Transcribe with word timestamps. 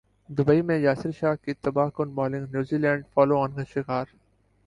Dubai 0.29 0.61
میں 0.61 0.77
یاسر 0.79 1.11
شاہ 1.11 1.35
کی 1.43 1.53
تباہ 1.55 1.89
کن 1.95 2.09
bowling 2.15 2.45
New 2.51 2.77
Zealand 2.77 3.03
follow 3.13 3.41
on 3.41 3.51
کا 3.55 3.63
شکار 3.73 4.05